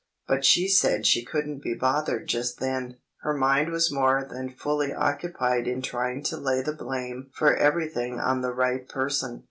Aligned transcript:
But 0.27 0.43
she 0.43 0.67
said 0.67 1.05
she 1.05 1.23
couldn't 1.23 1.61
be 1.61 1.75
bothered 1.75 2.27
just 2.27 2.59
then; 2.59 2.97
her 3.19 3.35
mind 3.35 3.69
was 3.69 3.91
more 3.93 4.25
than 4.27 4.49
fully 4.49 4.91
occupied 4.91 5.67
in 5.67 5.83
trying 5.83 6.23
to 6.23 6.37
lay 6.37 6.63
the 6.63 6.73
blame 6.73 7.29
for 7.35 7.55
everything 7.55 8.19
on 8.19 8.41
the 8.41 8.51
right 8.51 8.89
person. 8.89 9.39